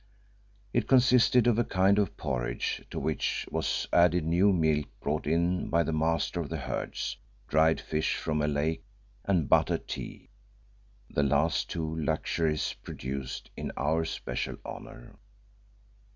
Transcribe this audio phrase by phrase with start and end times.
[0.73, 5.69] It consisted of a kind of porridge, to which was added new milk brought in
[5.69, 8.83] by the "Master of the Herds," dried fish from a lake,
[9.25, 10.31] and buttered tea,
[11.07, 15.17] the last two luxuries produced in our special honour.